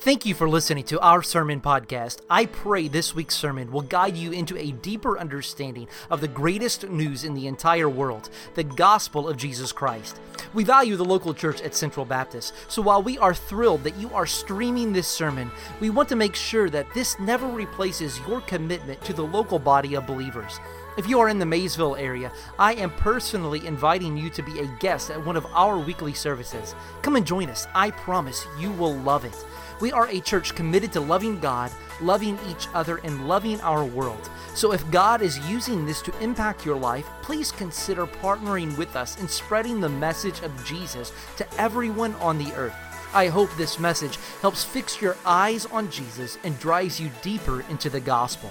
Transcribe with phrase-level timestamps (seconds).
[0.00, 2.22] Thank you for listening to our sermon podcast.
[2.30, 6.88] I pray this week's sermon will guide you into a deeper understanding of the greatest
[6.88, 10.18] news in the entire world, the gospel of Jesus Christ.
[10.54, 14.08] We value the local church at Central Baptist, so while we are thrilled that you
[14.14, 15.50] are streaming this sermon,
[15.80, 19.96] we want to make sure that this never replaces your commitment to the local body
[19.96, 20.60] of believers.
[20.96, 24.76] If you are in the Maysville area, I am personally inviting you to be a
[24.80, 26.74] guest at one of our weekly services.
[27.02, 27.66] Come and join us.
[27.74, 29.36] I promise you will love it.
[29.80, 34.28] We are a church committed to loving God, loving each other, and loving our world.
[34.54, 39.18] So if God is using this to impact your life, please consider partnering with us
[39.20, 42.76] in spreading the message of Jesus to everyone on the earth.
[43.14, 47.88] I hope this message helps fix your eyes on Jesus and drives you deeper into
[47.88, 48.50] the gospel.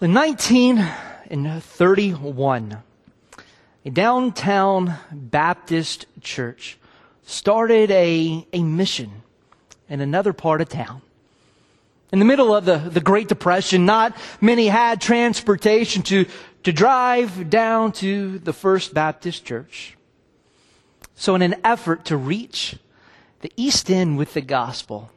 [0.00, 2.82] In 1931,
[3.86, 6.76] a downtown Baptist church
[7.22, 9.22] started a, a mission
[9.88, 11.02] in another part of town.
[12.12, 16.26] In the middle of the, the Great Depression, not many had transportation to,
[16.64, 19.96] to drive down to the First Baptist Church.
[21.14, 22.76] So, in an effort to reach
[23.40, 25.10] the East End with the gospel,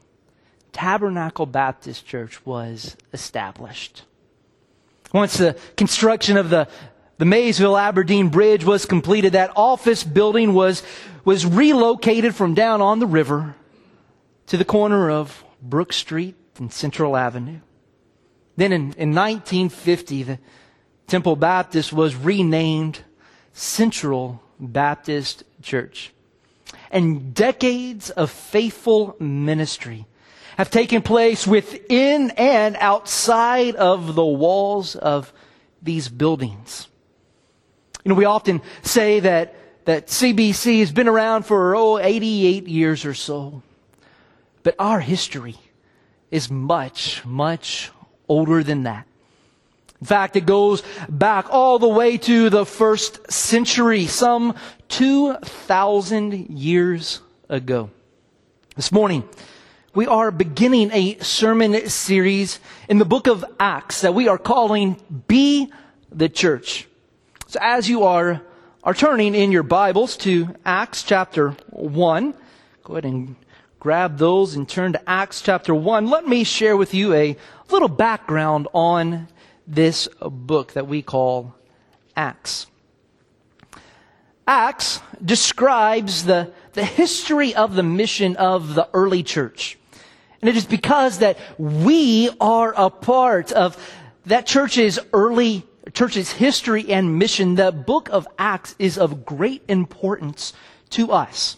[0.74, 4.04] Tabernacle Baptist Church was established.
[5.12, 6.68] Once the construction of the
[7.20, 9.34] the Maysville Aberdeen Bridge was completed.
[9.34, 10.82] That office building was,
[11.26, 13.56] was relocated from down on the river
[14.48, 17.60] to the corner of Brook Street and Central Avenue.
[18.56, 20.40] Then in, in 1950, the
[21.08, 23.02] Temple Baptist was renamed
[23.52, 26.14] Central Baptist Church.
[26.90, 30.06] And decades of faithful ministry
[30.56, 35.34] have taken place within and outside of the walls of
[35.82, 36.88] these buildings.
[38.10, 39.54] You know, we often say that,
[39.86, 43.62] that CBC has been around for, oh, 88 years or so.
[44.64, 45.58] But our history
[46.32, 47.92] is much, much
[48.28, 49.06] older than that.
[50.02, 54.56] In fact, it goes back all the way to the first century, some
[54.88, 57.92] 2,000 years ago.
[58.76, 59.24] This morning,
[59.94, 65.00] we are beginning a sermon series in the book of Acts that we are calling
[65.28, 65.72] Be
[66.12, 66.89] the Church.
[67.50, 68.44] So as you are,
[68.84, 72.36] are turning in your Bibles to Acts chapter 1,
[72.84, 73.36] go ahead and
[73.80, 76.06] grab those and turn to Acts chapter 1.
[76.06, 77.36] Let me share with you a
[77.72, 79.30] little background on
[79.66, 81.56] this book that we call
[82.16, 82.68] Acts.
[84.46, 89.76] Acts describes the, the history of the mission of the early church.
[90.40, 93.76] And it is because that we are a part of
[94.28, 100.54] that church's early church's history and mission, the book of Acts is of great importance
[100.92, 101.58] to us.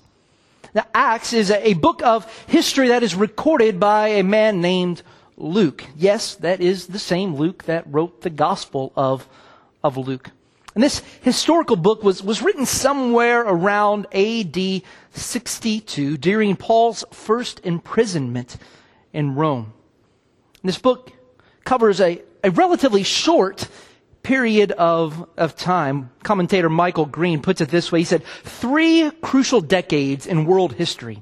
[0.74, 5.04] Now, Acts is a, book of history that is recorded by a man named
[5.36, 5.84] Luke.
[5.98, 9.28] Yes, that is the same Luke that wrote the Gospel of,
[9.84, 10.30] of Luke.
[10.74, 18.56] And this historical book was, was written somewhere around AD 62 during Paul's first imprisonment
[19.12, 19.74] in Rome.
[20.62, 21.12] And this book
[21.66, 23.68] covers a, a relatively short
[24.24, 28.00] period of, of time, commentator Michael Green puts it this way.
[28.00, 31.22] He said, three crucial decades in world history.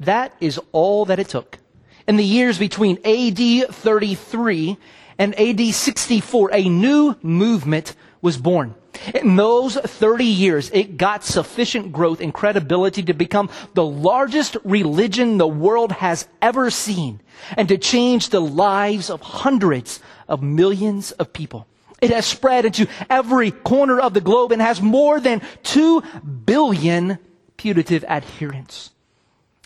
[0.00, 1.58] That is all that it took.
[2.06, 4.76] In the years between AD 33
[5.18, 8.74] and AD 64, a new movement was born.
[9.14, 15.38] In those 30 years, it got sufficient growth and credibility to become the largest religion
[15.38, 17.20] the world has ever seen
[17.56, 21.66] and to change the lives of hundreds of millions of people.
[22.00, 26.02] It has spread into every corner of the globe and has more than 2
[26.44, 27.18] billion
[27.56, 28.90] putative adherents.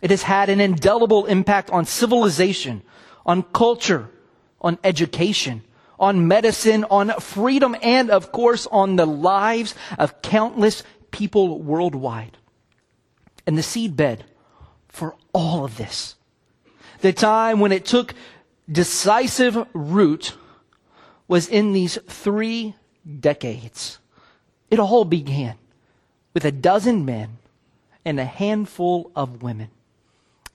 [0.03, 2.83] It has had an indelible impact on civilization,
[3.25, 4.11] on culture,
[4.61, 5.63] on education,
[5.99, 12.37] on medicine, on freedom, and of course on the lives of countless people worldwide.
[13.47, 14.21] And the seedbed
[14.89, 16.17] for all of this,
[17.01, 18.15] the time when it took
[18.71, 20.35] decisive root
[21.29, 22.75] was in these three
[23.21, 23.99] decades.
[24.71, 25.57] It all began
[26.33, 27.39] with a dozen men
[28.05, 29.71] and a handful of women.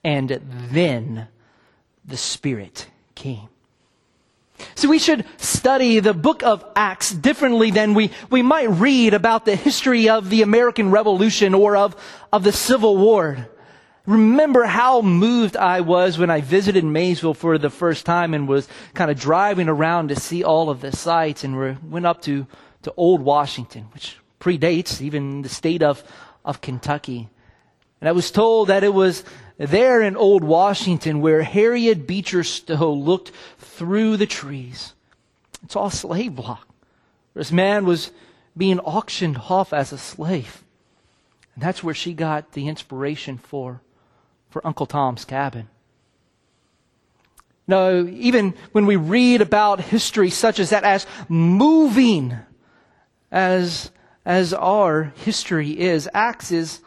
[0.03, 0.39] And
[0.71, 1.27] then
[2.05, 3.49] the Spirit came.
[4.75, 9.45] So we should study the book of Acts differently than we, we might read about
[9.45, 11.95] the history of the American Revolution or of,
[12.33, 13.49] of the Civil War
[14.05, 18.67] remember how moved I was when I visited Maysville for the first time and was
[18.93, 22.47] kind of driving around to see all of the sites and we went up to,
[22.83, 26.03] to Old Washington, which predates even the state of,
[26.43, 27.29] of Kentucky.
[28.01, 29.23] And I was told that it was
[29.57, 34.93] there in Old Washington where Harriet Beecher Stowe looked through the trees.
[35.63, 36.67] It's all slave block.
[37.33, 38.11] This man was
[38.55, 40.63] being auctioned off as a slave.
[41.55, 43.81] And that's where she got the inspiration for,
[44.49, 45.67] for Uncle Tom's Cabin.
[47.67, 52.35] No, even when we read about history such as that, as moving
[53.31, 53.91] as,
[54.25, 56.81] as our history is, Acts is,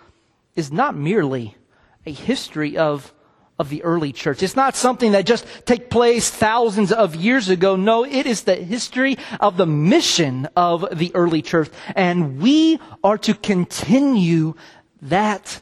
[0.56, 1.56] is not merely
[2.04, 3.14] a history of,
[3.60, 4.42] of the early church.
[4.42, 7.76] It's not something that just took place thousands of years ago.
[7.76, 11.70] No, it is the history of the mission of the early church.
[11.94, 14.54] And we are to continue
[15.02, 15.60] that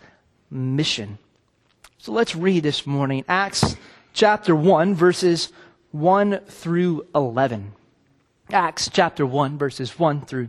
[0.50, 1.18] mission.
[2.02, 3.76] So let's read this morning Acts
[4.14, 5.52] chapter 1, verses
[5.90, 7.72] 1 through 11.
[8.50, 10.48] Acts chapter 1, verses 1 through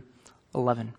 [0.54, 0.94] 11.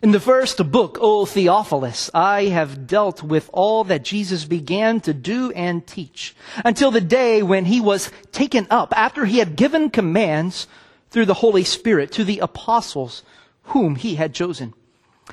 [0.00, 5.12] In the first book, O Theophilus, I have dealt with all that Jesus began to
[5.12, 9.90] do and teach until the day when he was taken up after he had given
[9.90, 10.68] commands
[11.10, 13.24] through the Holy Spirit to the apostles
[13.64, 14.72] whom he had chosen.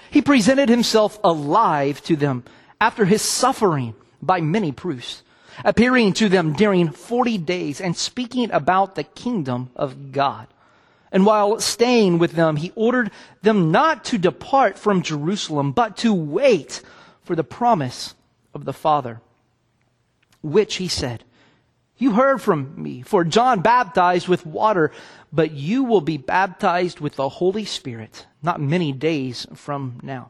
[0.10, 2.44] He presented himself alive to them
[2.80, 5.24] after his suffering by many proofs,
[5.64, 10.48] appearing to them during 40 days and speaking about the kingdom of God.
[11.12, 16.14] And while staying with them, he ordered them not to depart from Jerusalem, but to
[16.14, 16.82] wait
[17.24, 18.14] for the promise
[18.54, 19.22] of the Father,
[20.42, 21.24] which he said,
[21.98, 24.92] You heard from me, for John baptized with water,
[25.32, 30.30] but you will be baptized with the Holy Spirit not many days from now.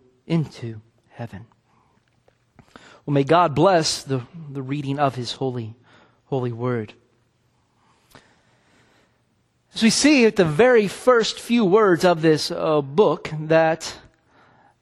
[0.25, 1.45] into heaven.
[3.05, 4.21] Well, may God bless the,
[4.51, 5.75] the reading of his holy,
[6.25, 6.93] holy word.
[9.73, 13.97] As we see at the very first few words of this uh, book that,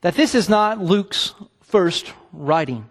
[0.01, 2.89] that this is not Luke's first writing.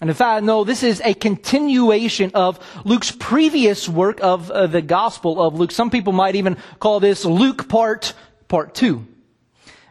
[0.00, 4.82] And in fact, no, this is a continuation of Luke's previous work of uh, the
[4.82, 5.70] Gospel of Luke.
[5.70, 8.14] Some people might even call this Luke part,
[8.48, 9.06] part two.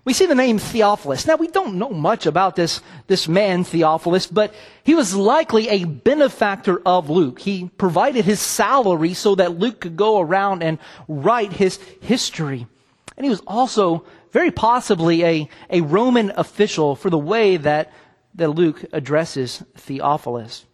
[0.05, 1.25] We see the name Theophilus.
[1.25, 4.53] Now, we don't know much about this, this man, Theophilus, but
[4.83, 7.39] he was likely a benefactor of Luke.
[7.39, 10.77] He provided his salary so that Luke could go around and
[11.07, 12.67] write his history.
[13.15, 17.93] And he was also very possibly a, a Roman official for the way that,
[18.35, 20.65] that Luke addresses Theophilus.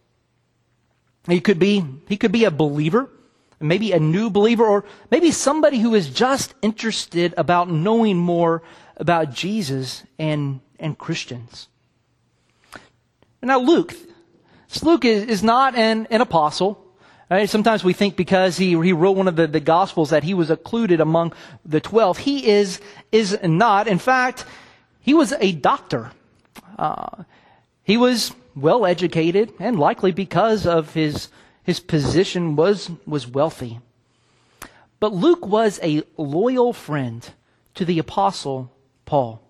[1.28, 3.08] He could be, he could be a believer,
[3.60, 8.62] maybe a new believer, or maybe somebody who is just interested about knowing more
[9.00, 11.66] about Jesus and, and Christians.
[13.42, 13.94] Now, Luke,
[14.82, 16.86] Luke is, is not an, an apostle.
[17.30, 17.48] Right?
[17.48, 20.50] Sometimes we think because he, he wrote one of the, the Gospels that he was
[20.50, 21.32] included among
[21.64, 22.18] the twelve.
[22.18, 22.80] He is,
[23.10, 23.88] is not.
[23.88, 24.44] In fact,
[25.00, 26.10] he was a doctor.
[26.76, 27.24] Uh,
[27.84, 31.28] he was well educated and likely because of his,
[31.62, 33.78] his position was, was wealthy.
[34.98, 37.26] But Luke was a loyal friend
[37.76, 38.72] to the apostle
[39.10, 39.42] Paul.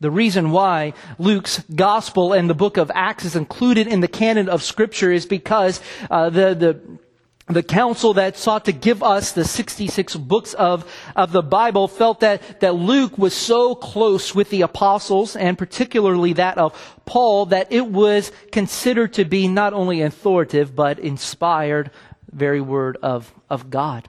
[0.00, 4.48] The reason why Luke's gospel and the book of Acts is included in the canon
[4.48, 9.44] of scripture is because uh, the, the, the council that sought to give us the
[9.44, 14.62] 66 books of, of the Bible felt that, that Luke was so close with the
[14.62, 16.72] apostles and particularly that of
[17.04, 21.90] Paul that it was considered to be not only authoritative but inspired
[22.32, 24.08] very word of, of God.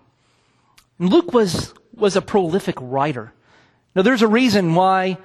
[1.00, 3.34] Luke was, was a prolific writer.
[3.96, 5.18] Now, there's a reason why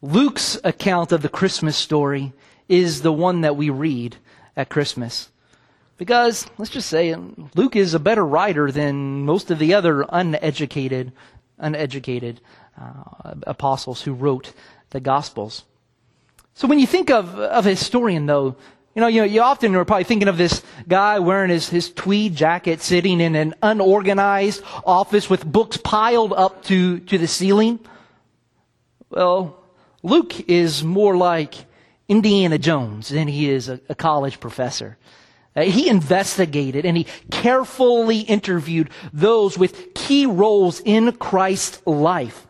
[0.00, 2.32] Luke's account of the Christmas story
[2.68, 4.16] is the one that we read
[4.56, 5.30] at Christmas.
[5.98, 7.14] Because, let's just say,
[7.54, 11.12] Luke is a better writer than most of the other uneducated,
[11.58, 12.40] uneducated
[12.80, 14.52] uh, apostles who wrote
[14.90, 15.64] the Gospels.
[16.54, 18.56] So when you think of, of a historian, though,
[18.94, 22.34] you know, you, you often are probably thinking of this guy wearing his, his tweed
[22.34, 27.80] jacket sitting in an unorganized office with books piled up to, to the ceiling.
[29.10, 29.56] Well,
[30.02, 31.54] Luke is more like
[32.08, 34.96] Indiana Jones than he is a, a college professor.
[35.56, 42.46] Uh, he investigated and he carefully interviewed those with key roles in Christ's life.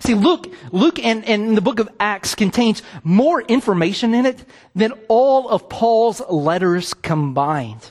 [0.00, 4.92] See, Luke, Luke and, and the book of Acts contains more information in it than
[5.08, 7.90] all of Paul's letters combined.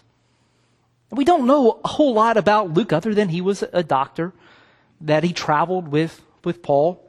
[1.12, 4.34] We don't know a whole lot about Luke other than he was a doctor,
[5.02, 7.02] that he traveled with, with Paul.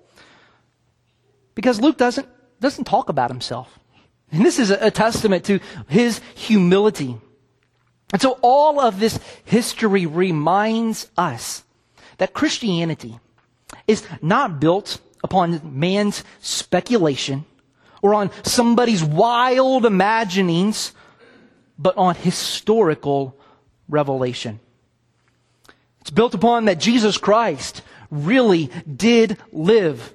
[1.57, 2.29] Because Luke doesn't,
[2.61, 3.81] doesn't talk about himself.
[4.31, 5.59] And this is a, a testament to
[5.89, 7.17] his humility.
[8.13, 11.65] And so all of this history reminds us
[12.19, 13.19] that Christianity
[13.89, 17.45] is not built upon man's speculation
[18.03, 20.93] or on somebody's wild imaginings,
[21.79, 23.37] but on historical
[23.89, 24.61] revelation.
[26.01, 30.13] It's built upon that Jesus Christ really did live.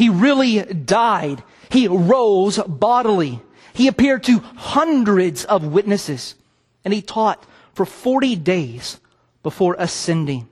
[0.00, 1.44] He really died.
[1.68, 3.42] He rose bodily.
[3.74, 6.36] He appeared to hundreds of witnesses
[6.86, 8.98] and he taught for 40 days
[9.42, 10.48] before ascending.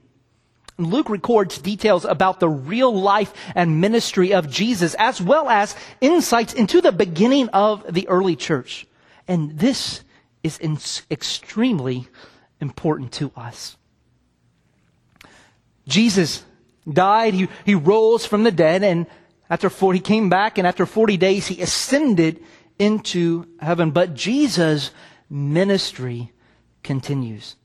[0.76, 6.52] Luke records details about the real life and ministry of Jesus, as well as insights
[6.52, 8.86] into the beginning of the early church.
[9.26, 10.04] And this
[10.42, 10.60] is
[11.10, 12.06] extremely
[12.60, 13.78] important to us.
[15.86, 16.44] Jesus
[16.92, 19.06] died, he, he rose from the dead, and
[19.50, 22.42] after 40, he came back, and after 40 days, he ascended
[22.78, 23.90] into heaven.
[23.90, 24.90] But Jesus'
[25.30, 26.32] ministry
[26.82, 27.56] continues.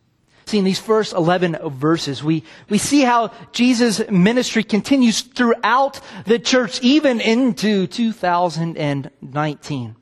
[0.45, 6.39] See, in these first 11 verses, we, we see how Jesus' ministry continues throughout the
[6.39, 9.95] church, even into 2019.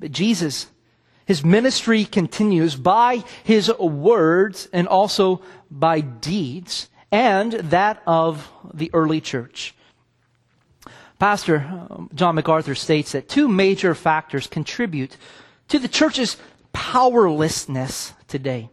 [0.00, 0.66] But Jesus,
[1.26, 9.20] his ministry continues by his words and also by deeds and that of the early
[9.20, 9.74] church.
[11.22, 11.86] Pastor
[12.16, 15.16] John MacArthur states that two major factors contribute
[15.68, 16.36] to the church's
[16.72, 18.70] powerlessness today.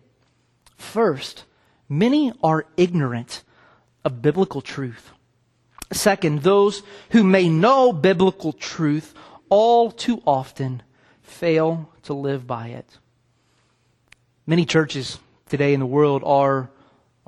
[0.76, 1.44] First,
[1.88, 3.44] many are ignorant
[4.04, 5.12] of biblical truth.
[5.92, 9.14] Second, those who may know biblical truth
[9.50, 10.82] all too often
[11.22, 12.98] fail to live by it.
[14.48, 16.72] Many churches today in the world are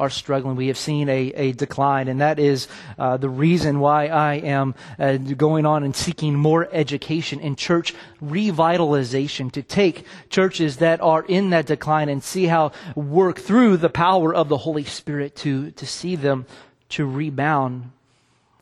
[0.01, 0.55] are struggling.
[0.55, 2.67] We have seen a, a decline, and that is
[2.97, 7.93] uh, the reason why I am uh, going on and seeking more education in church
[8.21, 13.89] revitalization to take churches that are in that decline and see how work through the
[13.89, 16.47] power of the Holy Spirit to, to see them
[16.89, 17.91] to rebound.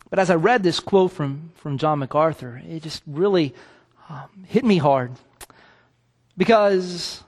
[0.09, 3.55] But as I read this quote from, from John MacArthur, it just really
[4.09, 5.13] um, hit me hard
[6.35, 7.23] because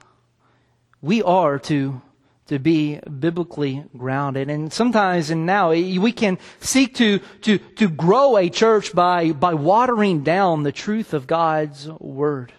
[1.00, 2.02] we are to
[2.46, 4.50] to be biblically grounded.
[4.50, 9.32] And sometimes and now eh, we can seek to, to, to grow a church by,
[9.32, 12.52] by watering down the truth of God's word.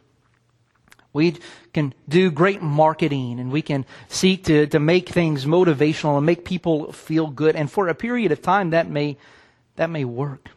[1.12, 1.36] We
[1.74, 6.44] can do great marketing and we can seek to, to make things motivational and make
[6.44, 7.56] people feel good.
[7.56, 9.18] And for a period of time that may,
[9.76, 10.50] that may work.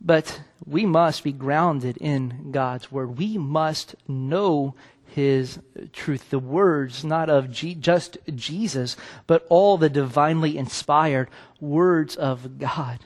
[0.00, 3.18] But we must be grounded in God's word.
[3.18, 4.76] We must know
[5.16, 5.58] his
[5.94, 6.28] truth.
[6.28, 12.98] The words, not of G- just Jesus, but all the divinely inspired words of God.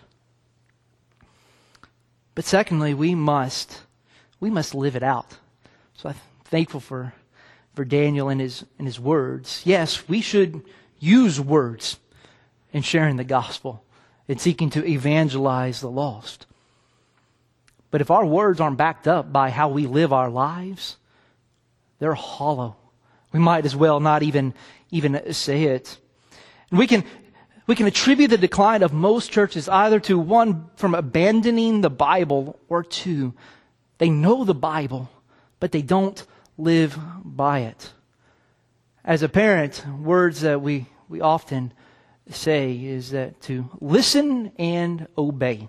[2.35, 3.83] But secondly, we must,
[4.41, 5.37] we must live it out.
[5.95, 7.15] So I'm thankful for,
[7.75, 9.63] for Daniel and his, and his words.
[9.65, 10.65] Yes, we should
[10.99, 12.01] use words
[12.73, 13.85] in sharing the gospel
[14.27, 16.47] and seeking to evangelize the lost.
[17.93, 20.97] But if our words aren't backed up by how we live our lives,
[22.01, 22.77] they're hollow.
[23.33, 24.55] We might as well not even,
[24.91, 25.97] even say it.
[26.73, 27.05] We can,
[27.69, 32.59] we can attribute the decline of most churches either to one, from abandoning the Bible,
[32.69, 33.35] or two,
[33.99, 35.09] they know the Bible,
[35.61, 36.27] but they don't
[36.59, 37.93] live by it.
[39.05, 41.73] As a parent, words that we, we often
[42.31, 45.69] say is that to listen and obey.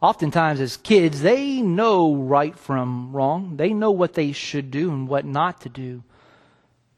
[0.00, 3.56] Oftentimes, as kids, they know right from wrong.
[3.56, 6.02] They know what they should do and what not to do.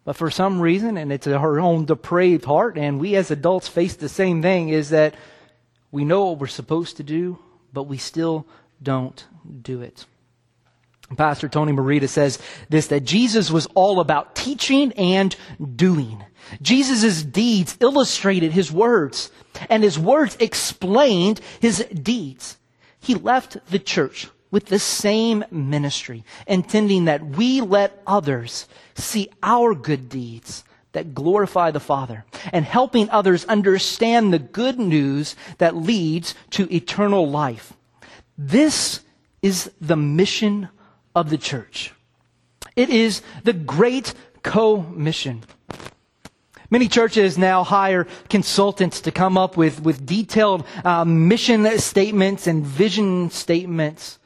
[0.04, 3.94] But for some reason, and it's our own depraved heart, and we as adults face
[3.94, 5.14] the same thing, is that
[5.90, 7.38] we know what we're supposed to do,
[7.72, 8.46] but we still
[8.82, 9.24] don't
[9.62, 10.06] do it.
[11.16, 15.36] Pastor Tony Merida says this that Jesus was all about teaching and
[15.76, 16.24] doing.
[16.60, 19.30] Jesus' deeds illustrated his words,
[19.68, 22.56] and his words explained his deeds.
[23.02, 29.74] He left the church with the same ministry, intending that we let others see our
[29.74, 36.34] good deeds that glorify the Father and helping others understand the good news that leads
[36.50, 37.72] to eternal life.
[38.38, 39.00] This
[39.40, 40.68] is the mission
[41.14, 41.92] of the church.
[42.76, 45.44] It is the great co-mission.
[46.72, 52.64] Many churches now hire consultants to come up with, with detailed um, mission statements and
[52.64, 54.18] vision statements.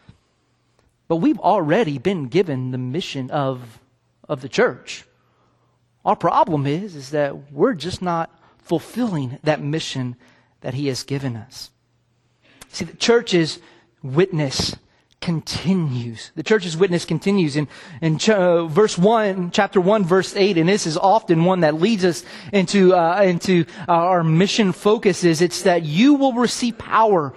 [1.08, 3.80] But we've already been given the mission of,
[4.28, 5.04] of the church.
[6.04, 10.14] Our problem is, is that we're just not fulfilling that mission
[10.60, 11.72] that he has given us.
[12.68, 13.58] See, the church's
[14.04, 14.76] witness
[15.20, 16.30] continues.
[16.34, 17.68] The church's witness continues in,
[18.00, 21.74] in ch- uh, verse 1, chapter 1, verse 8, and this is often one that
[21.74, 25.40] leads us into, uh, into uh, our mission focuses.
[25.40, 27.32] It's that you will receive power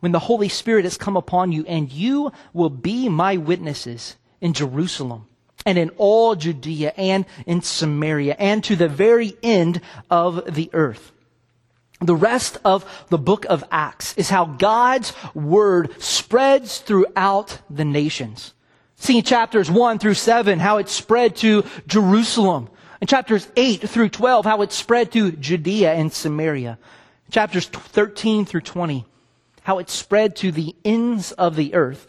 [0.00, 4.52] when the Holy Spirit has come upon you, and you will be my witnesses in
[4.52, 5.28] Jerusalem
[5.64, 11.12] and in all Judea and in Samaria and to the very end of the earth.
[12.02, 18.54] The rest of the book of Acts is how God's word spreads throughout the nations.
[18.96, 22.68] See chapters 1 through 7, how it spread to Jerusalem.
[23.00, 26.78] In chapters 8 through 12, how it spread to Judea and Samaria.
[27.30, 29.04] Chapters 13 through 20,
[29.62, 32.06] how it spread to the ends of the earth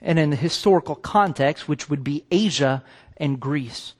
[0.00, 2.84] and in the historical context, which would be Asia
[3.16, 3.94] and Greece.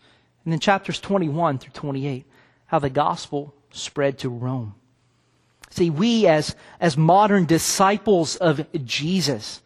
[0.45, 2.27] And then chapters 21 through 28,
[2.67, 4.75] how the gospel spread to Rome.
[5.73, 9.63] See, we as, as modern disciples of Jesus,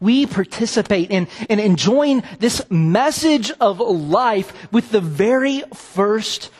[0.00, 6.50] we participate in, in enjoying this message of life with the very first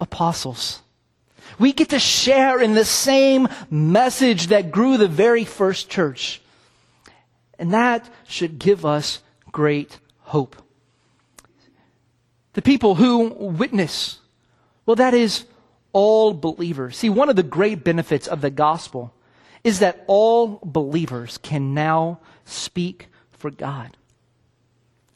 [0.00, 0.82] apostles.
[1.60, 6.42] We get to share in the same message that grew the very first church.
[7.60, 9.20] And that should give us
[9.52, 10.56] great hope.
[12.54, 14.18] The people who witness,
[14.84, 15.44] well, that is
[15.92, 16.96] all believers.
[16.96, 19.12] See, one of the great benefits of the gospel
[19.64, 23.96] is that all believers can now speak for God.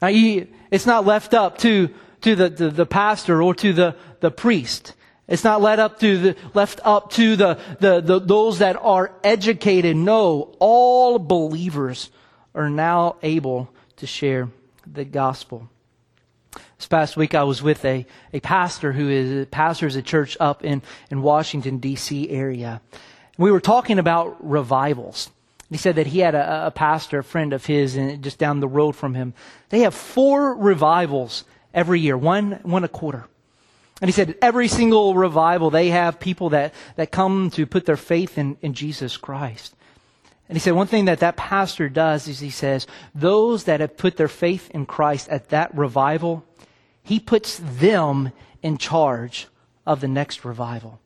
[0.00, 1.88] Now, it's not left up to,
[2.22, 4.94] to the, the, the pastor or to the, the priest.
[5.26, 9.12] It's not led up to the, left up to the, the, the, those that are
[9.24, 9.96] educated.
[9.96, 12.10] No, all believers
[12.54, 14.48] are now able to share
[14.86, 15.68] the gospel.
[16.78, 20.62] This past week I was with a, a pastor who is pastors a church up
[20.64, 22.82] in, in Washington DC area.
[23.38, 25.30] We were talking about revivals.
[25.70, 28.60] He said that he had a, a pastor, a friend of his, and just down
[28.60, 29.34] the road from him.
[29.70, 33.26] They have four revivals every year, one, one a quarter.
[34.00, 37.96] And he said every single revival, they have people that, that come to put their
[37.96, 39.74] faith in, in Jesus Christ.
[40.48, 43.96] And he said one thing that that pastor does is he says, those that have
[43.96, 46.44] put their faith in Christ at that revival,
[47.02, 48.32] he puts them
[48.62, 49.48] in charge
[49.84, 51.00] of the next revival.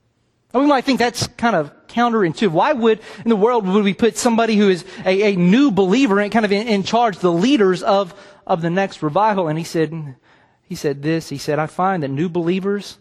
[0.53, 2.51] And we might think that's kind of counterintuitive.
[2.51, 6.19] Why would, in the world, would we put somebody who is a, a new believer
[6.19, 8.15] and kind of in, in charge, the leaders of,
[8.47, 9.49] of the next revival?
[9.49, 10.17] And he said,
[10.63, 12.99] he said this, he said, I find that new believers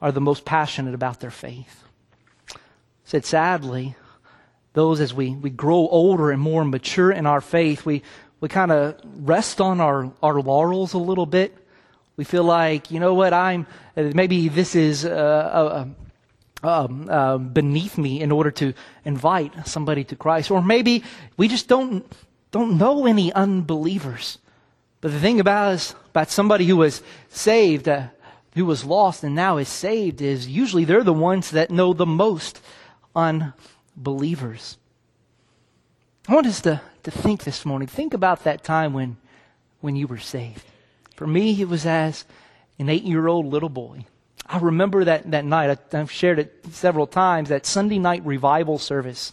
[0.00, 1.84] are the most passionate about their faith.
[2.48, 2.58] He
[3.04, 3.94] said, sadly,
[4.72, 8.02] those as we, we grow older and more mature in our faith, we,
[8.40, 11.56] we kind of rest on our, our laurels a little bit.
[12.16, 15.86] We feel like, you know what, I'm, maybe this is uh,
[16.62, 20.50] uh, uh, beneath me in order to invite somebody to Christ.
[20.50, 21.04] Or maybe
[21.36, 22.04] we just don't,
[22.50, 24.38] don't know any unbelievers.
[25.00, 28.08] But the thing about is, about somebody who was saved, uh,
[28.54, 32.06] who was lost and now is saved is usually they're the ones that know the
[32.06, 32.60] most
[33.96, 34.78] unbelievers.
[36.28, 37.88] I want us to, to think this morning.
[37.88, 39.16] Think about that time when,
[39.80, 40.64] when you were saved.
[41.16, 42.24] For me, it was as
[42.78, 44.06] an eight year old little boy.
[44.46, 48.78] I remember that, that night, I, have shared it several times, that Sunday night revival
[48.78, 49.32] service.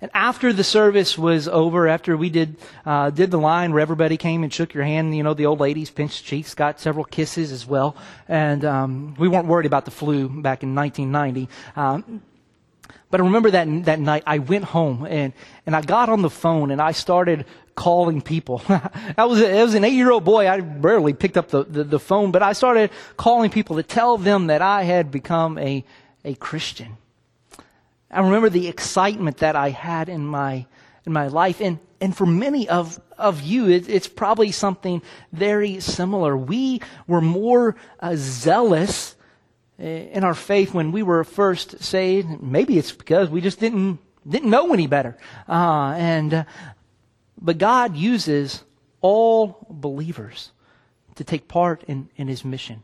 [0.00, 4.16] And after the service was over, after we did, uh, did the line where everybody
[4.16, 7.50] came and shook your hand, you know, the old ladies pinched cheeks, got several kisses
[7.50, 7.96] as well.
[8.28, 11.48] And, um, we weren't worried about the flu back in 1990.
[11.74, 12.22] Um,
[13.10, 15.32] but I remember that, that night I went home and,
[15.66, 18.60] and I got on the phone and I started calling people.
[18.68, 20.46] I was, I was an eight year old boy.
[20.46, 24.18] I rarely picked up the, the, the, phone, but I started calling people to tell
[24.18, 25.84] them that I had become a,
[26.24, 26.96] a Christian.
[28.10, 30.66] I remember the excitement that I had in my,
[31.06, 31.60] in my life.
[31.60, 36.36] And, and for many of, of you, it, it's probably something very similar.
[36.36, 39.14] We were more uh, zealous
[39.78, 42.42] in our faith when we were first saved.
[42.42, 45.16] Maybe it's because we just didn't didn't know any better.
[45.48, 46.44] Uh, and, uh,
[47.40, 48.64] but God uses
[49.00, 50.50] all believers
[51.14, 52.82] to take part in, in his mission.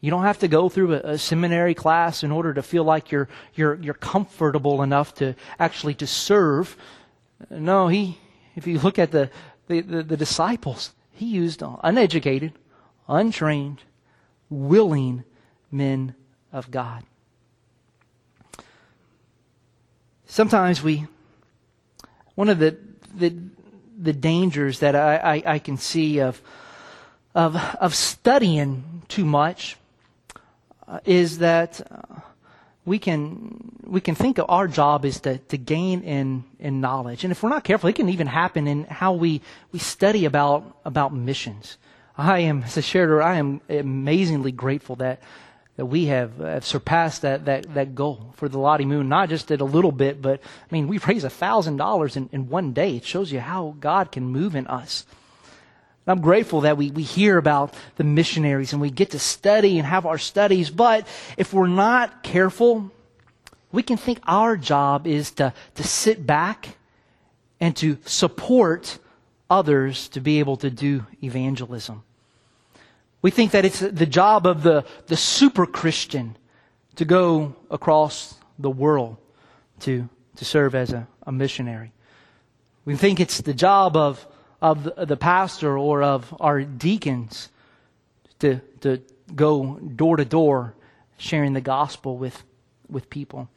[0.00, 3.10] You don't have to go through a, a, seminary class in order to feel like
[3.10, 6.76] you're, you're, you're comfortable enough to actually to serve.
[7.50, 8.18] No, he,
[8.54, 9.30] if you look at the,
[9.68, 12.52] the, the, the disciples, he used uneducated,
[13.08, 13.80] untrained,
[14.50, 15.24] willing
[15.72, 16.14] men
[16.54, 17.02] of God.
[20.24, 21.06] Sometimes we,
[22.36, 22.78] one of the,
[23.14, 23.34] the,
[24.00, 26.40] the dangers that I, I, I can see of,
[27.34, 29.76] of, of studying too much
[30.86, 32.20] uh, is that uh,
[32.84, 37.24] we can we can think of our job is to, to gain in, in knowledge.
[37.24, 39.40] And if we're not careful, it can even happen in how we,
[39.72, 41.78] we study about about missions.
[42.16, 45.22] I am, as a shared, I am amazingly grateful that
[45.76, 49.50] that we have, have surpassed that, that, that goal for the Lottie Moon, not just
[49.50, 52.96] at a little bit, but I mean, we've raised a thousand dollars in one day.
[52.96, 55.04] It shows you how God can move in us.
[56.06, 59.86] I'm grateful that we, we hear about the missionaries and we get to study and
[59.86, 61.06] have our studies, but
[61.36, 62.90] if we're not careful,
[63.72, 66.76] we can think our job is to, to sit back
[67.58, 68.98] and to support
[69.48, 72.02] others to be able to do evangelism.
[73.24, 76.36] We think that it's the job of the, the super Christian
[76.96, 79.16] to go across the world
[79.80, 81.92] to, to serve as a, a missionary.
[82.84, 84.26] We think it's the job of,
[84.60, 87.48] of the, pastor or of our deacons
[88.40, 89.00] to, to
[89.34, 90.74] go door to door
[91.16, 92.42] sharing the gospel with,
[92.90, 93.48] with people.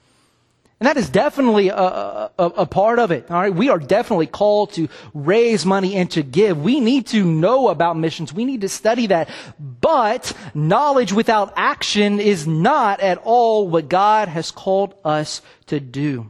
[0.80, 3.32] And that is definitely a, a, a, part of it.
[3.32, 3.54] All right.
[3.54, 6.62] We are definitely called to raise money and to give.
[6.62, 8.32] We need to know about missions.
[8.32, 9.28] We need to study that.
[9.60, 16.30] But knowledge without action is not at all what God has called us to do.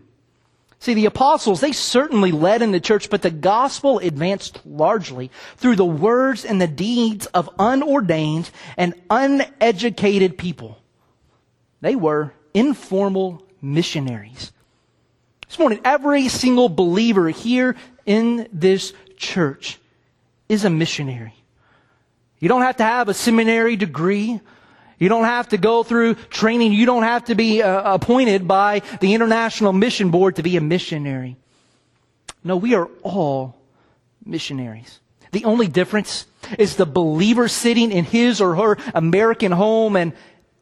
[0.80, 5.76] See, the apostles, they certainly led in the church, but the gospel advanced largely through
[5.76, 10.78] the words and the deeds of unordained and uneducated people.
[11.82, 14.52] They were informal missionaries.
[15.48, 19.80] This morning, every single believer here in this church
[20.50, 21.34] is a missionary.
[22.40, 24.40] You don't have to have a seminary degree.
[25.00, 26.74] You don't have to go through training.
[26.74, 30.62] You don't have to be uh, appointed by the International Mission Board to be a
[30.62, 31.38] missionary.
[32.44, 33.58] No, we are all
[34.26, 35.00] missionaries.
[35.32, 36.26] The only difference
[36.58, 40.14] is the believer sitting in his or her American home and,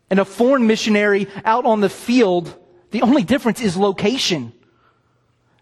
[0.10, 2.55] and a foreign missionary out on the field
[2.95, 4.53] the only difference is location,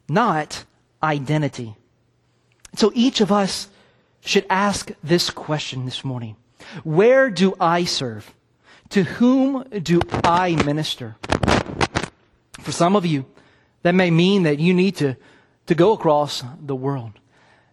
[0.07, 0.65] not
[1.01, 1.75] identity.
[2.75, 3.69] So each of us
[4.23, 6.35] should ask this question this morning.
[6.83, 8.31] Where do I serve?
[8.89, 11.15] To whom do I minister?
[12.59, 13.25] For some of you,
[13.81, 15.17] that may mean that you need to,
[15.65, 17.13] to go across the world.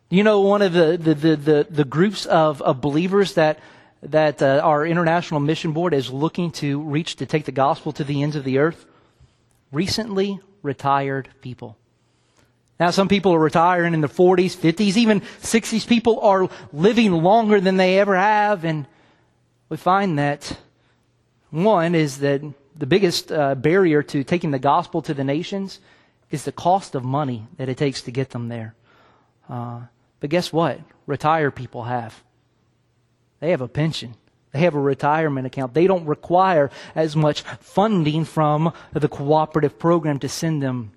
[0.09, 3.59] You know, one of the, the, the, the, the groups of, of believers that,
[4.05, 8.05] that uh, our International Mission Board is looking to reach to take the gospel to
[8.05, 8.87] the ends of the earth
[9.73, 11.77] recently retired people.
[12.79, 15.87] Now, some people are retiring in their 40s, 50s, even 60s.
[15.87, 18.65] People are living longer than they ever have.
[18.65, 18.87] And
[19.69, 20.57] we find that
[21.51, 22.41] one is that
[22.75, 25.79] the biggest uh, barrier to taking the gospel to the nations
[26.31, 28.75] is the cost of money that it takes to get them there.
[29.49, 29.81] Uh,
[30.21, 30.81] but guess what?
[31.07, 32.23] Retired people have.
[33.41, 34.15] They have a pension.
[34.53, 35.75] They have a retirement account.
[35.75, 40.93] They don't require as much funding from the cooperative program to send them.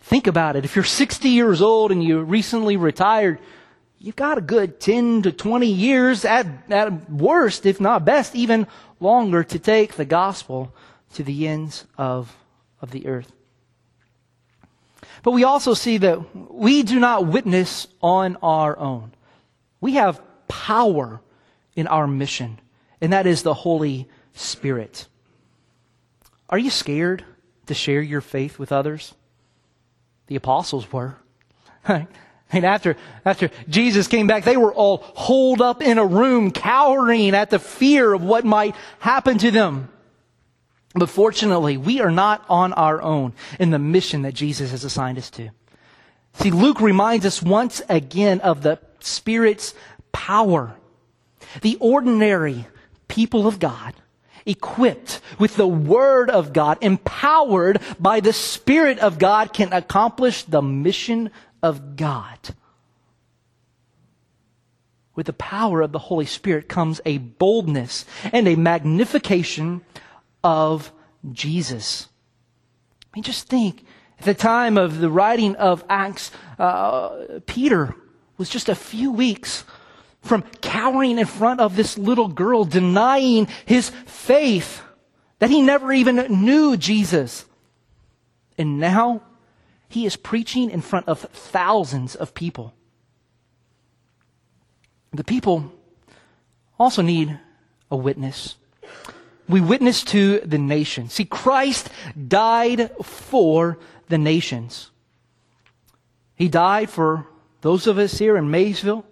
[0.00, 0.64] Think about it.
[0.64, 3.38] If you're 60 years old and you recently retired,
[3.98, 8.66] you've got a good 10 to 20 years at, at worst, if not best, even
[9.00, 10.74] longer to take the gospel
[11.14, 12.36] to the ends of,
[12.80, 13.32] of the earth.
[15.22, 19.12] But we also see that we do not witness on our own.
[19.80, 21.20] We have power
[21.76, 22.58] in our mission
[23.02, 25.06] and that is the Holy Spirit.
[26.48, 27.24] Are you scared
[27.66, 29.14] to share your faith with others?
[30.28, 31.16] The apostles were.
[32.54, 37.34] And after, after Jesus came back, they were all holed up in a room, cowering
[37.34, 39.88] at the fear of what might happen to them.
[40.94, 45.16] But fortunately, we are not on our own in the mission that Jesus has assigned
[45.16, 45.48] us to.
[46.34, 49.74] See, Luke reminds us once again of the Spirit's
[50.12, 50.76] power.
[51.62, 52.66] The ordinary,
[53.12, 53.92] people of God,
[54.46, 60.62] equipped with the Word of God, empowered by the Spirit of God, can accomplish the
[60.62, 61.30] mission
[61.62, 62.38] of God.
[65.14, 69.82] With the power of the Holy Spirit comes a boldness and a magnification
[70.42, 70.90] of
[71.32, 72.08] Jesus.
[73.12, 73.84] I mean, just think
[74.22, 77.96] At the time of the writing of Acts, uh, Peter
[78.38, 79.64] was just a few weeks
[80.22, 84.82] from cowering in front of this little girl, denying his faith
[85.40, 87.44] that he never even knew Jesus.
[88.56, 89.22] And now
[89.88, 92.72] he is preaching in front of thousands of people.
[95.12, 95.72] The people
[96.78, 97.38] also need
[97.90, 98.54] a witness.
[99.48, 101.08] We witness to the nation.
[101.10, 101.90] See, Christ
[102.28, 104.90] died for the nations.
[106.36, 107.26] He died for
[107.60, 109.04] those of us here in Maysville,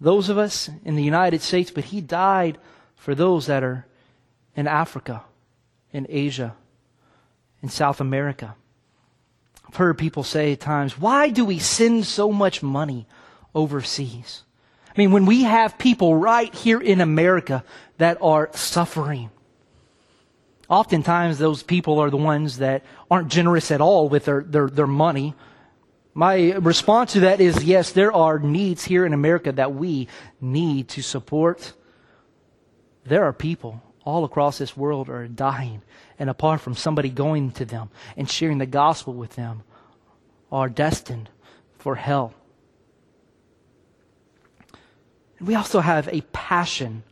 [0.00, 2.58] those of us in the United States, but He died
[2.96, 3.86] for those that are
[4.56, 5.22] in Africa,
[5.92, 6.54] in Asia,
[7.62, 8.54] in South America.
[9.66, 13.06] I've heard people say at times, why do we send so much money
[13.54, 14.42] overseas?
[14.88, 17.64] I mean, when we have people right here in America
[17.98, 19.30] that are suffering,
[20.68, 24.86] oftentimes those people are the ones that aren't generous at all with their, their, their
[24.86, 25.34] money.
[26.14, 30.06] My response to that is yes, there are needs here in America that we
[30.40, 31.72] need to support.
[33.04, 35.82] There are people all across this world are dying,
[36.18, 39.64] and apart from somebody going to them and sharing the gospel with them,
[40.52, 41.28] are destined
[41.78, 42.32] for hell.
[45.40, 47.02] We also have a passion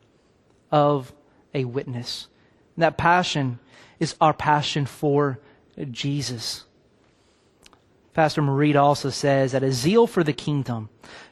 [0.71, 1.13] of
[1.53, 2.29] a witness.
[2.77, 3.59] And that passion
[3.99, 5.41] is our passion for
[5.91, 6.65] Jesus.
[8.15, 10.91] Pastor Merida also says that a zeal for the kingdom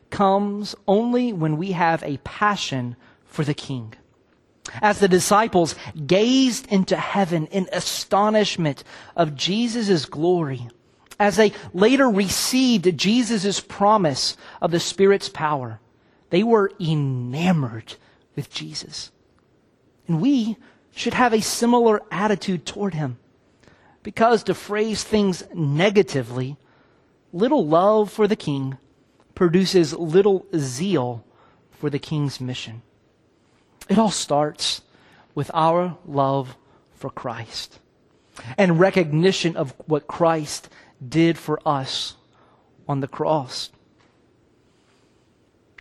[0.09, 3.95] comes only when we have a passion for the king.
[4.81, 5.75] As the disciples
[6.07, 8.85] gazed into heaven in astonishment
[9.17, 10.69] of Jesus' glory,
[11.19, 15.81] as they later received Jesus' promise of the Spirit's power,
[16.31, 17.95] they were enamored
[18.37, 19.11] with Jesus.
[20.09, 20.57] And we
[20.95, 23.19] should have a similar attitude toward him.
[24.03, 26.57] Because to phrase things negatively,
[27.33, 28.79] little love for the king
[29.35, 31.25] produces little zeal
[31.71, 32.83] for the king's mission.
[33.89, 34.83] It all starts
[35.35, 36.57] with our love
[36.95, 37.79] for Christ
[38.59, 40.69] and recognition of what Christ
[41.07, 42.15] did for us
[42.89, 43.71] on the cross.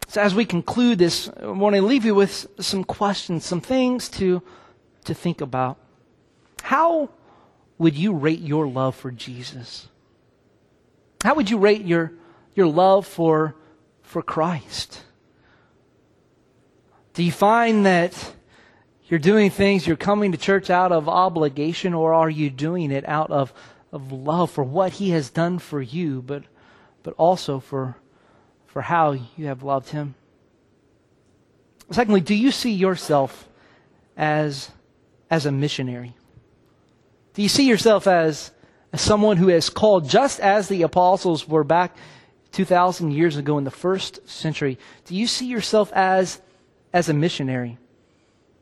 [0.08, 4.10] So, as we conclude this, I want to leave you with some questions, some things
[4.10, 4.42] to,
[5.06, 5.78] to think about.
[6.64, 7.10] How
[7.78, 9.88] would you rate your love for Jesus?
[11.24, 12.14] How would you rate your,
[12.56, 13.56] your love for,
[14.02, 15.04] for Christ?
[17.14, 18.34] Do you find that
[19.08, 23.08] you're doing things, you're coming to church out of obligation, or are you doing it
[23.08, 23.52] out of,
[23.92, 26.44] of love for what He has done for you, but,
[27.04, 27.98] but also for,
[28.68, 30.16] for how you have loved Him?
[31.92, 33.50] Secondly, do you see yourself
[34.16, 34.70] as,
[35.30, 36.16] as a missionary?
[37.34, 38.52] Do you see yourself as
[38.96, 41.96] someone who is called just as the apostles were back
[42.52, 46.42] 2,000 years ago in the first century, do you see yourself as,
[46.92, 47.78] as a missionary?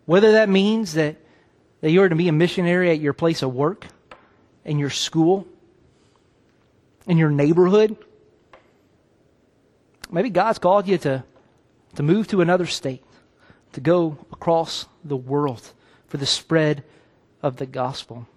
[0.06, 1.16] Whether that means that,
[1.82, 3.88] that you're to be a missionary at your place of work,
[4.66, 5.48] in your school,
[7.08, 7.98] in your neighborhood.
[10.12, 11.24] Maybe God's called you to,
[11.96, 13.04] to move to another state,
[13.74, 15.74] to go across the world
[16.08, 16.84] for the spread
[17.42, 18.28] of the gospel.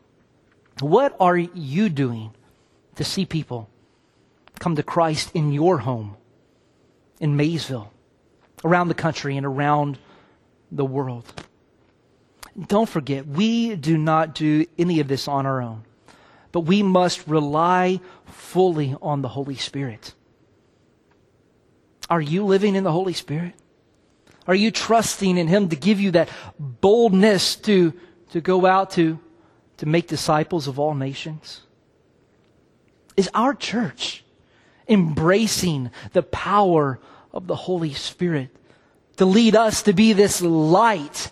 [0.80, 2.34] What are you doing
[2.96, 3.68] to see people
[4.58, 6.16] come to Christ in your home,
[7.20, 7.92] in Maysville,
[8.64, 9.98] around the country, and around
[10.72, 11.24] the world?
[12.66, 15.84] Don't forget, we do not do any of this on our own,
[16.52, 20.14] but we must rely fully on the Holy Spirit.
[22.08, 23.54] Are you living in the Holy Spirit?
[24.46, 27.92] Are you trusting in Him to give you that boldness to,
[28.32, 29.20] to go out to
[29.80, 31.62] to make disciples of all nations?
[33.16, 34.22] Is our church
[34.86, 37.00] embracing the power
[37.32, 38.54] of the Holy Spirit
[39.16, 41.30] to lead us to be this light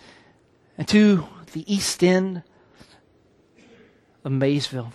[0.79, 2.41] and to the east end
[4.23, 4.93] of Maysville?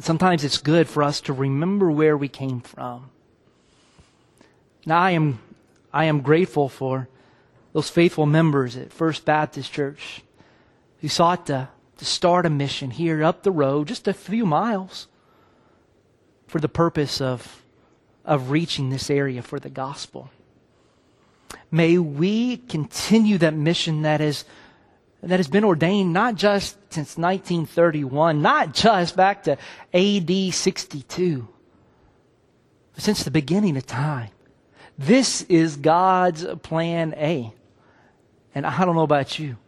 [0.00, 3.08] Sometimes it's good for us to remember where we came from.
[4.84, 5.38] Now, I am,
[5.94, 7.08] I am grateful for
[7.72, 10.20] those faithful members at First Baptist Church
[11.04, 15.06] who sought to, to start a mission here up the road, just a few miles,
[16.46, 17.62] for the purpose of,
[18.24, 20.30] of reaching this area for the gospel.
[21.70, 24.46] May we continue that mission that is
[25.22, 29.58] that has been ordained not just since 1931, not just back to
[29.92, 31.48] AD 62,
[32.94, 34.30] but since the beginning of time.
[34.96, 37.52] This is God's plan A.
[38.54, 39.58] And I don't know about you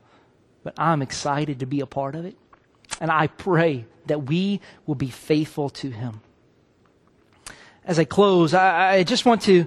[0.66, 2.37] but I'm excited to be a part of it.
[3.00, 6.22] And I pray that we will be faithful to him.
[7.85, 9.66] As I close, I, I just want to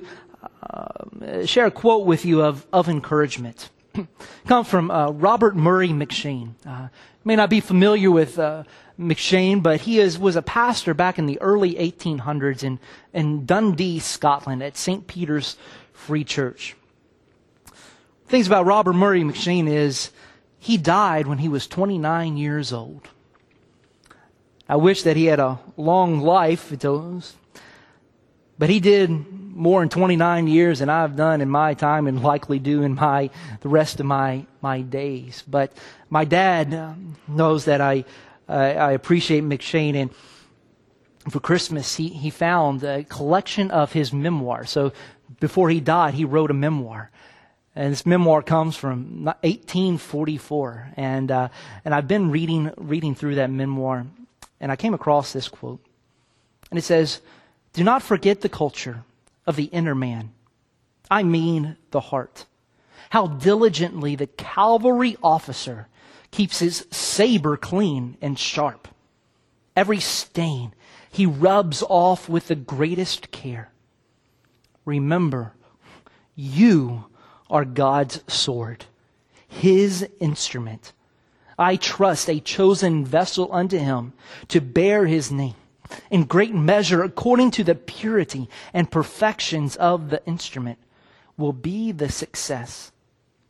[0.61, 3.69] uh, share a quote with you of, of encouragement.
[4.47, 6.55] Come from uh, Robert Murray M'Cheyne.
[6.67, 6.89] Uh,
[7.23, 8.63] may not be familiar with uh,
[8.99, 12.77] M'Cheyne, but he is, was a pastor back in the early 1800s in,
[13.13, 15.07] in Dundee, Scotland, at St.
[15.07, 15.55] Peter's
[15.93, 16.75] Free Church.
[18.27, 20.11] Things about Robert Murray M'Cheyne is
[20.59, 23.07] he died when he was 29 years old.
[24.67, 26.71] I wish that he had a long life,
[28.59, 32.59] but he did more in 29 years than I've done in my time and likely
[32.59, 33.29] do in my
[33.61, 35.43] the rest of my my days.
[35.47, 35.73] But
[36.09, 38.05] my dad um, knows that I
[38.47, 40.11] uh, I appreciate M'Cheyne and
[41.29, 44.69] for Christmas he he found a collection of his memoirs.
[44.69, 44.93] So
[45.39, 47.11] before he died, he wrote a memoir.
[47.79, 51.47] And this memoir comes from 1844, and uh,
[51.85, 54.05] and I've been reading reading through that memoir,
[54.59, 55.79] and I came across this quote,
[56.69, 57.21] and it says,
[57.71, 59.05] "Do not forget the culture
[59.47, 60.33] of the inner man.
[61.09, 62.47] I mean the heart.
[63.11, 65.87] How diligently the cavalry officer
[66.31, 68.89] keeps his saber clean and sharp.
[69.77, 70.73] Every stain
[71.09, 73.71] he rubs off with the greatest care.
[74.83, 75.53] Remember,
[76.35, 77.05] you
[77.49, 78.85] are God's sword,
[79.47, 80.93] his instrument.
[81.57, 84.13] I trust a chosen vessel unto him
[84.49, 85.55] to bear his name
[86.09, 90.77] in great measure according to the purity and perfections of the instrument
[91.37, 92.91] will be the success.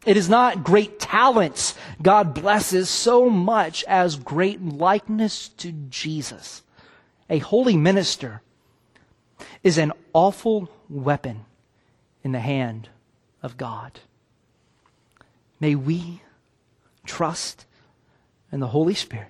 [0.06, 6.64] It is not great talents God blesses so much as great likeness to Jesus.
[7.30, 8.42] A holy minister
[9.64, 11.46] is an awful weapon
[12.24, 12.90] in the hand
[13.42, 14.00] of God.
[15.60, 16.22] May we
[17.06, 17.66] trust
[18.52, 19.28] in the Holy Spirit.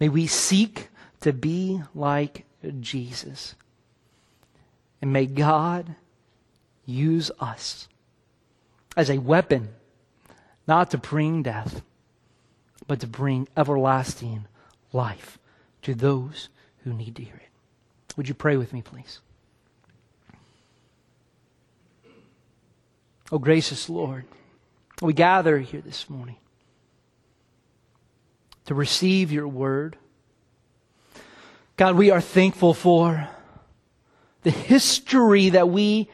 [0.00, 0.88] May we seek
[1.20, 2.44] to be like
[2.80, 3.54] Jesus.
[5.00, 5.94] And may God
[6.86, 7.88] use us
[8.96, 9.68] as a weapon,
[10.66, 11.82] not to bring death,
[12.86, 14.46] but to bring everlasting
[14.92, 15.38] life
[15.82, 16.48] to those
[16.82, 18.16] who need to hear it.
[18.16, 19.20] Would you pray with me, please?
[23.32, 24.24] Oh, gracious Lord,
[25.00, 26.36] we gather here this morning
[28.66, 29.96] to receive your word.
[31.76, 33.28] God, we are thankful for
[34.42, 36.10] the history that we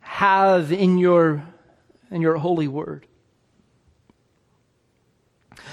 [0.00, 1.44] have in your,
[2.10, 3.06] in your holy word.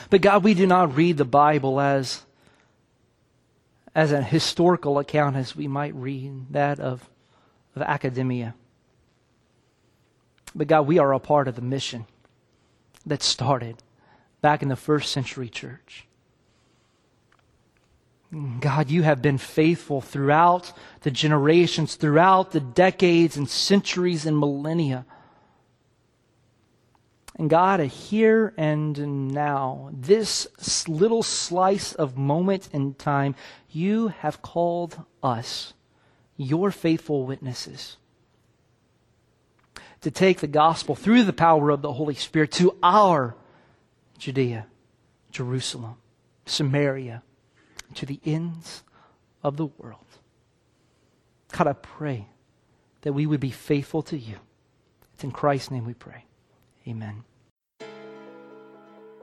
[0.09, 2.23] But God, we do not read the Bible as,
[3.95, 7.09] as a historical account as we might read that of,
[7.77, 8.55] of academia.
[10.53, 12.05] But God, we are a part of the mission
[13.05, 13.81] that started
[14.41, 16.07] back in the first century church.
[18.59, 25.05] God, you have been faithful throughout the generations, throughout the decades and centuries and millennia.
[27.35, 30.47] And God, here and now, this
[30.87, 33.35] little slice of moment in time,
[33.69, 35.73] you have called us,
[36.37, 37.97] your faithful witnesses
[40.01, 43.35] to take the gospel through the power of the Holy Spirit to our
[44.17, 44.67] Judea,
[45.31, 45.95] Jerusalem,
[46.45, 47.23] Samaria,
[47.95, 48.83] to the ends
[49.43, 50.05] of the world.
[51.51, 52.27] God, I pray
[53.01, 54.35] that we would be faithful to you.
[55.13, 56.25] It's in Christ's name we pray.
[56.87, 57.23] Amen.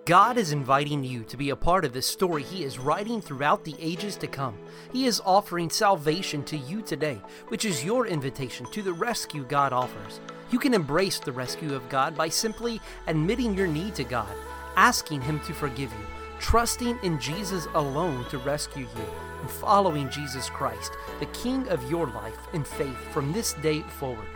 [0.05, 3.65] God is inviting you to be a part of this story He is writing throughout
[3.65, 4.57] the ages to come.
[4.91, 9.73] He is offering salvation to you today, which is your invitation to the rescue God
[9.73, 10.21] offers.
[10.51, 14.33] You can embrace the rescue of God by simply admitting your need to God,
[14.77, 16.07] asking Him to forgive you,
[16.41, 19.05] trusting in Jesus alone to rescue you,
[19.41, 24.27] and following Jesus Christ, the King of your life, in faith from this day forward.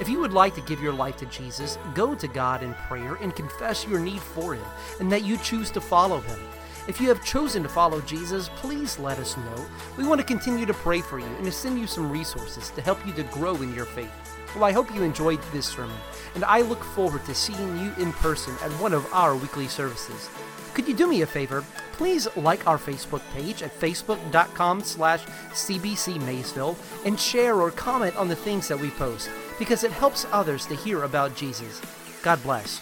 [0.00, 3.14] If you would like to give your life to Jesus, go to God in prayer
[3.16, 4.64] and confess your need for Him
[4.98, 6.40] and that you choose to follow Him.
[6.88, 9.66] If you have chosen to follow Jesus, please let us know.
[9.96, 12.82] We want to continue to pray for you and to send you some resources to
[12.82, 14.10] help you to grow in your faith.
[14.54, 15.96] Well, I hope you enjoyed this sermon,
[16.34, 20.28] and I look forward to seeing you in person at one of our weekly services.
[20.74, 21.64] Could you do me a favor?
[21.92, 26.76] Please like our Facebook page at facebook.com slash cbcmaysville
[27.06, 30.74] and share or comment on the things that we post because it helps others to
[30.74, 31.80] hear about Jesus.
[32.22, 32.80] God bless.